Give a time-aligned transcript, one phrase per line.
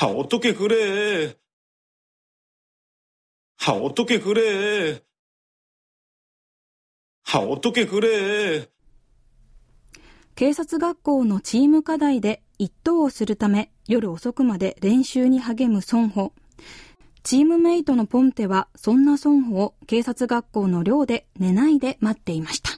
[0.00, 1.34] 아, 어떻게 그래.
[3.66, 5.00] 아, 어떻게 그래.
[7.32, 8.68] 아, 어떻게 그래.
[10.34, 16.32] 警察学校のチーム課題で一等をするため夜遅くまで練習に励む孫保。
[17.22, 22.70] チームメイトのポンテは、そんな孫保を警察学校の寮で寝ないで待っていました。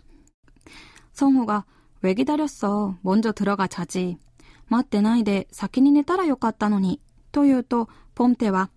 [1.21, 1.67] 孫保が、
[2.03, 4.19] 왜기다렸어먼저들어가자 지。
[4.69, 7.01] 待ってないで先に寝たらよかったのに。
[7.33, 8.71] と言うと、ポンテは、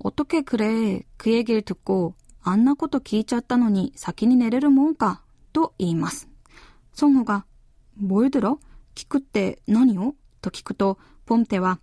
[0.00, 5.22] 어떻게그래그얘기를듣고あんなこと聞いちゃったのに先に寝れるもんか。
[5.52, 6.28] と言います。
[7.00, 7.46] 孫保が、
[7.96, 8.58] 뭘 들어?
[8.94, 11.78] 聞くって何をと聞くと、ポンテは、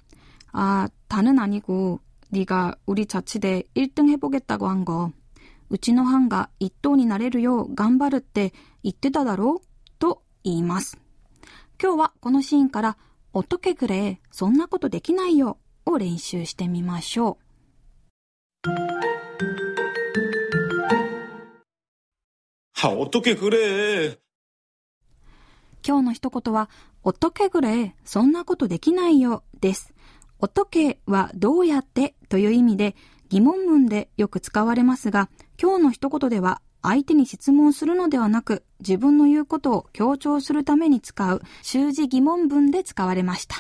[0.52, 2.02] あ、다는아니고
[2.34, 5.12] 네가 우리 자치대 1등 해보겠다고 한 거,
[5.70, 9.68] 우치노 한가 1等 になれるよう頑張るって言ってただろう
[10.00, 10.98] と言います。
[11.82, 12.98] 今日はこのシーンから
[13.34, 17.38] 어떻게그래そんなことできないよを練習してみましょ
[18.66, 18.70] う。
[22.74, 24.18] は、어떻게그래
[25.88, 26.70] 今日の一言は、
[27.04, 29.93] 어떻게그래そんなことできないよです。
[30.45, 32.95] おとけはどうやってという意味で
[33.31, 43.57] 疑問文でよく使われますが、今日の一言では相手に質問するのではなく、自分の言うことを強調するために使う習字疑問文で使われました。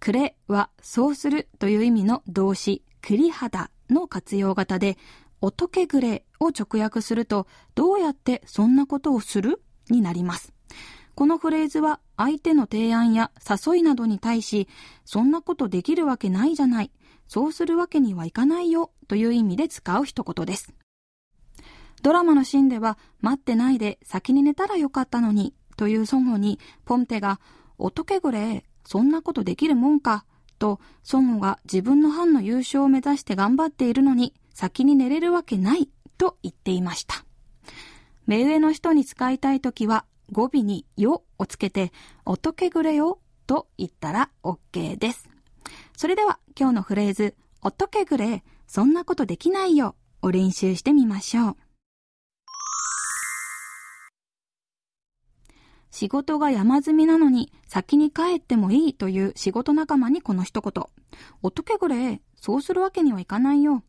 [0.00, 4.98] くれはそうするという意味の動詞、くり肌の活用型で、
[5.40, 9.62] おとけぐれを直訳すると、どうやってそんなことをする？
[9.88, 10.52] になります。
[11.14, 14.68] このフレーズは相手の提案や誘いなどに対し、
[15.04, 16.90] そんなことできるわけないじゃない、
[17.28, 20.74] そうするわけにはいかないよという意味で使う一言です。
[22.02, 27.40] ドラマのシーンでは、待ってないで先に寝たらよかったのにという孫悟に、ポンテが、
[27.78, 30.24] おとけぐれ、そんなことできるもんか、
[30.58, 30.80] と、
[31.12, 37.24] 孫悟が自分の班の優勝を目指して頑張っているのに、先に寝れるわけない、と言っていました。
[38.26, 41.92] 目上の人に使いたいときは、語尾によをつけて、
[42.24, 45.28] おとけぐれよと言ったら OK です。
[45.96, 51.56] それでは今日のフレーズ、おとけぐれ、そんなことできないよを練習してみましょう。
[55.90, 60.84] 仕事が山積みなのに先に帰ってもいいという仕事仲間にこの一言。
[61.42, 63.84] おとけぐれ、そうするわけにはいかないよ。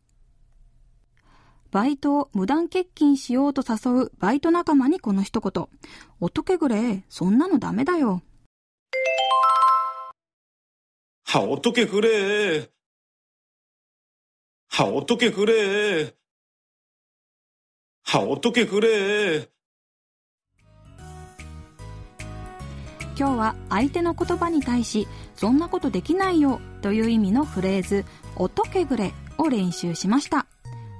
[1.74, 5.66] バイトを無断欠勤しようと誘うバイト仲間にこの一言。
[6.20, 8.22] おとけぐれ、そんなのダメだよ。
[11.24, 12.70] は、おとけぐれ。
[14.68, 16.14] は、おとけぐれ。
[18.04, 19.48] は、おとけぐれ。
[23.18, 28.04] 今日は相手の言葉に対し、そんなことできないよという意味のフレーズ、
[28.36, 30.46] おとけぐれを練習しました。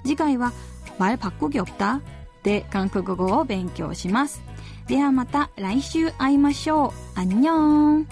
[0.03, 0.51] 次回は
[0.97, 2.01] 말바꾸기없다
[2.43, 4.41] で韓国語を勉強します。
[4.87, 7.19] ではまた来週会いましょう。
[7.19, 8.07] アンニョン